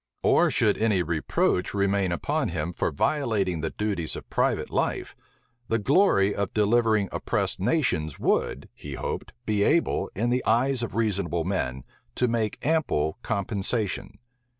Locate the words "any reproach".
0.79-1.75